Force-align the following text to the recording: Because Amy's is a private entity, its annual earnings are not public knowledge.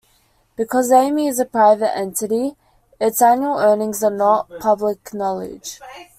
Because 0.55 0.91
Amy's 0.91 1.33
is 1.35 1.41
a 1.41 1.45
private 1.45 1.95
entity, 1.95 2.55
its 2.99 3.21
annual 3.21 3.59
earnings 3.59 4.03
are 4.03 4.09
not 4.09 4.49
public 4.59 5.13
knowledge. 5.13 5.79